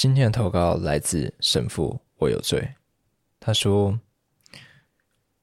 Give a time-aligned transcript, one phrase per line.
[0.00, 2.66] 今天的投稿来自神父，我有罪。
[3.38, 4.00] 他说：“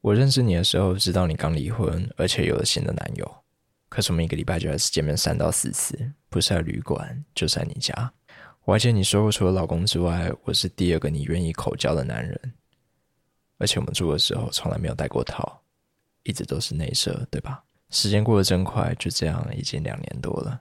[0.02, 3.36] 我认识你的时候，知道你刚离婚，而且有了新的男友。
[3.88, 8.12] 可是我们一个礼拜就还是见面三到四次，不是在旅馆，就是在你家。
[8.64, 12.54] 我还记得你说过，除了老公之外，我是第二个你愿意口交的男人。
[13.60, 15.62] 而且我们住的时候从来没有戴过套，
[16.24, 17.64] 一直都是内射，对吧？
[17.92, 20.60] 时间过得真快，就这样已经两年多了。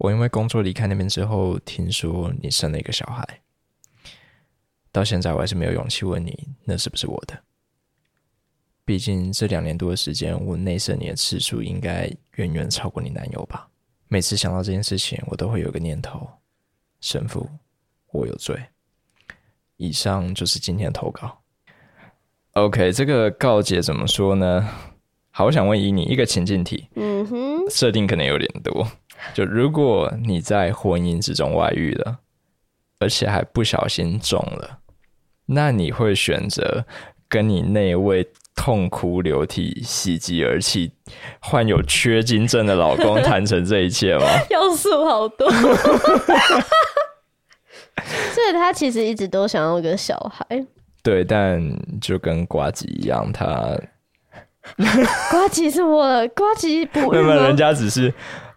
[0.00, 3.42] 我因为工作离开那边之后，听说你生了一个小孩。
[4.90, 7.38] 到现在我还是没有勇气问你，那是不是我的？
[8.86, 13.68] 毕竟这两年多的时间，我内射你的次数应该远远超过你男友吧。
[14.08, 16.26] 每次想到这件事情，我都会有个念头：
[17.02, 17.46] 神父，
[18.10, 18.58] 我有罪。
[19.76, 21.42] 以上就是今天的投稿。
[22.52, 24.66] OK，这个告解怎么说呢？
[25.30, 28.90] 好，我想问以你一个情境题，嗯哼，设定可能有点多。
[29.34, 32.18] 就如果你在婚姻之中外遇了，
[32.98, 34.78] 而且还不小心中了，
[35.46, 36.84] 那你会选择
[37.28, 40.92] 跟你那位痛哭流涕、喜极而泣、
[41.40, 44.26] 患有缺金症的老公 谈成这一切吗？
[44.50, 45.64] 要素好多， 所
[48.48, 50.66] 以他其实一直都想要个小孩。
[51.02, 51.62] 对，但
[52.00, 53.74] 就跟瓜吉一样，他
[55.30, 58.12] 瓜吉是我瓜吉不 没有，人家只是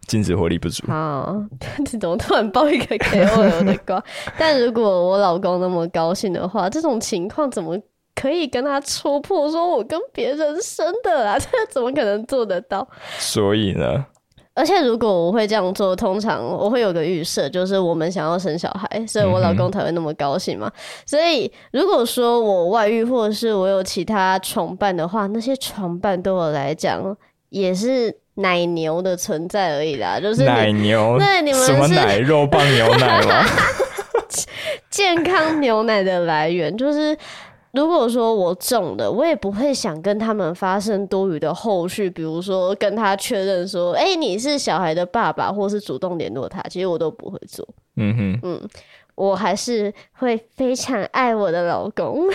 [0.08, 0.84] 精子活力不足。
[0.92, 1.36] 啊，
[1.86, 4.04] 这怎么突然爆一个给我的瓜？
[4.38, 7.78] 但如果我老公那么高兴的话，这种情况怎么
[8.16, 9.50] 可以跟他戳破？
[9.52, 12.88] 说我跟别人生的啊， 这怎么可能做得到？
[13.18, 14.06] 所以呢？
[14.56, 20.72] 而且如果我会这样做，通常我会有个预设，就是我们想要生小孩，所以我老公才会那么高兴嘛。
[21.08, 27.18] 所以如果说我外遇，或者是我有其他床伴的话，那些床伴对我来讲
[27.50, 33.46] 也是奶牛的存在而已啦，就是奶牛，那你们什么奶肉棒牛奶吗？
[34.90, 37.18] 健康牛奶的来源就是。
[37.74, 47.68] 如果说我中的，我也不会想跟他们发生多余的后续，比如说跟他确认说，哎，你是小孩的爸爸，或是主动联络他，其实我都不会做。
[47.96, 48.62] 嗯哼，嗯，
[49.16, 52.28] 我还是会非常爱我的老公。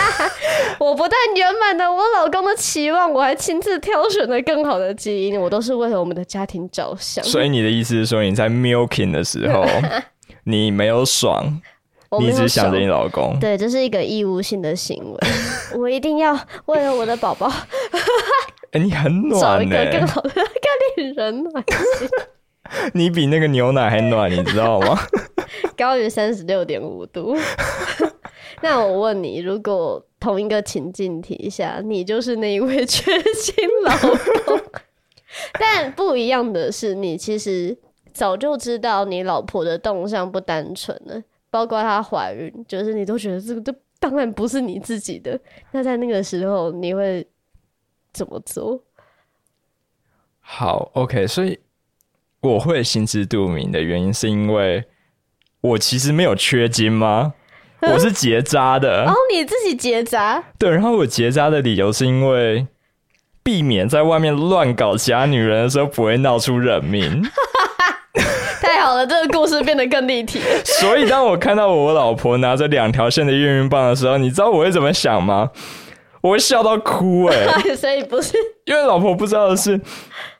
[0.78, 7.22] 我不但圆满了我老公的期望，我还亲自挑选了更好的基因，我都是为了我们的家庭着想。
[7.24, 9.64] 所以你的意思是说，你在 milking 的时候，
[10.44, 11.60] 你没有爽？
[12.18, 15.18] 你只想着你老公，对，这是一个义务性的行为。
[15.78, 16.36] 我一定要
[16.66, 17.46] 为了我的宝宝，
[18.72, 20.44] 哎，你很暖找一个更好的更
[20.96, 22.08] 令人暖心。
[22.94, 24.98] 你比那个牛奶还暖，你知道吗？
[25.80, 27.34] 高于三十六点五度。
[28.60, 33.54] 那我问你，如果同一个情境题下，你就是那一位缺心
[33.84, 33.96] 老
[34.44, 34.60] 公，
[35.58, 37.74] 但不一样的是，你其实
[38.12, 41.22] 早就知道你老婆的动向不单纯了。
[41.48, 45.40] 包括她怀孕，就是你都觉得这个，这当然不是你自己的。
[45.72, 47.26] 那在那个时候，你会
[48.12, 48.82] 怎么做？
[50.40, 51.58] 好，OK，所以
[52.40, 54.84] 我会心知肚明的原因，是因为
[55.60, 57.34] 我其实没有缺金吗？
[57.82, 59.04] 我是结扎的。
[59.04, 60.42] 然后你自己结扎？
[60.58, 62.66] 对，然后我结扎的理由是因为
[63.42, 67.22] 避免在外面乱搞其他女人的时候，不会闹出人命。
[68.60, 70.40] 太好了，这个故事变得更立体。
[70.64, 75.50] 所以，当我看到我老婆拿着两条线的验孕棒的时候，你知道我会怎么想吗？
[76.20, 77.46] 我会笑到哭哎！
[77.74, 79.80] 所以不是因为老婆不知道的是，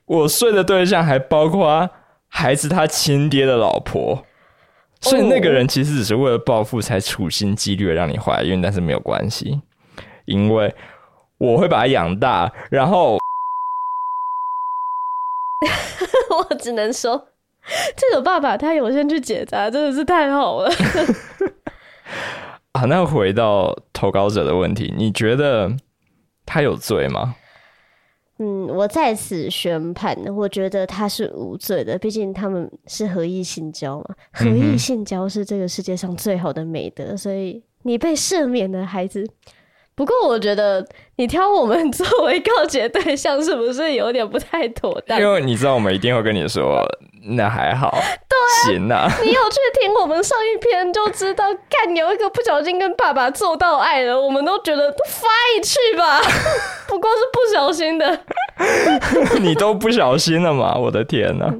[0.04, 1.88] 我睡的对象还包括
[2.28, 4.22] 孩子他亲爹的老婆，
[5.00, 9.60] 所以那个人其实只是为了报复才处心积虑的让你怀孕，但是没有关系，
[10.26, 10.74] 因为
[11.38, 13.18] 我会把他养大，然后
[16.48, 17.28] 我只能说。
[17.96, 20.70] 这个爸爸他有先去解答，真的是太好了。
[22.72, 25.70] 啊，那回到投稿者的问题，你觉得
[26.46, 27.36] 他有罪吗？
[28.42, 31.98] 嗯，我在此宣判，我觉得他是无罪的。
[31.98, 39.28] 毕竟他们是合意性交嘛，合意性交是这个世界上最好的美德，所以你被赦免的孩子。
[39.94, 40.82] 不过，我觉得
[41.16, 45.20] 你挑我们 作为告解对象，是不是有点不太妥当？
[45.20, 46.82] 因为你知道，我们一定会跟你说，
[47.22, 47.90] 那还好，
[48.28, 49.06] 对，行啊。
[49.22, 56.20] 你有去听我们上一篇，就知道，看有一个不小心跟爸爸做到爱了，我们都觉得发一去吧。
[56.88, 58.20] 不过是不小心的，
[59.40, 60.74] 你都不小心了吗？
[60.76, 61.54] 我的天哪！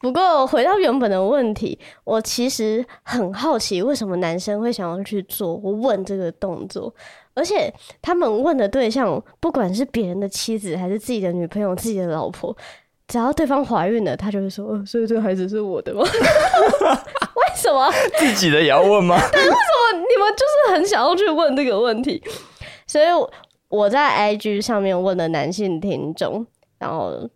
[0.00, 6.94] 不过回到原本的问题，我其实很好奇，为什么男生会想要去做问这个动作？
[7.34, 12.56] 而且他们问的对象，不管是别人的妻子，还是自己的女朋友、自己的老婆，
[13.08, 16.02] 只要对方怀孕了，他就会说：“呃所以这个孩子是我的吗？”
[17.34, 17.90] 为什么？
[18.18, 19.16] 自己的也要问吗？
[19.18, 22.22] 你们就是很想要去问这个问题，
[22.86, 23.06] 所以
[23.68, 26.46] 我在 IG 上面问了男性听众，
[26.78, 27.28] 然后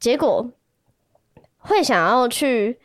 [0.00, 0.50] 结果
[1.58, 2.78] 会想要去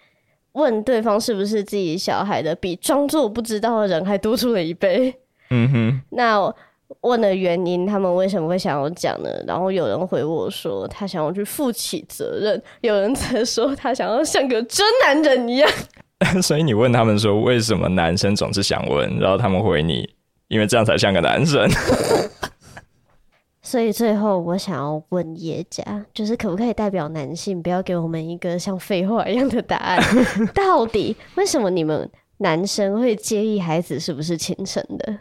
[0.51, 5.13] 问对方是不是自己小孩的，比装作不知道的人还多出了一倍。
[5.49, 6.53] 嗯哼，那
[7.01, 9.29] 问的原因，他们为什么会想要讲呢？
[9.45, 15.69] 然后有人回我说他想要去负起责任，有人则说他想要像个真男人一样。
[16.41, 20.09] 所以你问他们说为什么男生总是想问，然后他们回你，
[20.47, 21.69] 因为这样才像个男生。
[23.61, 30.01] 所以最后我想要问叶家，就是可不可以代表男性，不要给我们一个像废话一样的答案？
[30.55, 35.17] 到底为什么你们男生会介意孩子是不是亲生的？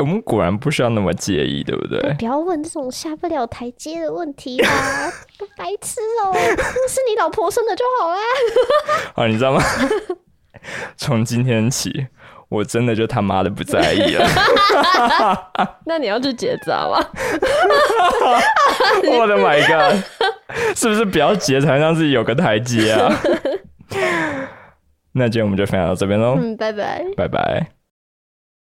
[0.00, 2.00] 我们果然不需要那么介意，对不对？
[2.18, 5.12] 不要问这种下不了台阶的问题啦，
[5.56, 6.32] 白痴哦、
[6.88, 8.18] 是你老婆生的就好啦。
[9.14, 9.62] 啊， 你知道吗？
[10.96, 12.06] 从今天起，
[12.48, 14.26] 我真的就他妈的不在意了。
[15.86, 16.98] 那你要去结扎吗？
[19.18, 20.02] 我的 my god！
[20.76, 23.10] 是不是不要结才让自己有个台阶啊？
[25.12, 27.04] 那今天我们就分享到这边喽，嗯，拜拜。
[27.16, 27.79] 拜拜。